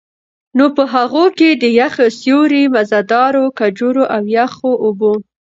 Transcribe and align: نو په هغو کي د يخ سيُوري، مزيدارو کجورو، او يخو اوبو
نو 0.57 0.65
په 0.75 0.83
هغو 0.93 1.23
کي 1.37 1.49
د 1.53 1.63
يخ 1.79 1.95
سيُوري، 2.19 2.63
مزيدارو 2.75 3.45
کجورو، 3.59 4.03
او 4.15 4.21
يخو 4.37 4.71
اوبو 4.85 5.13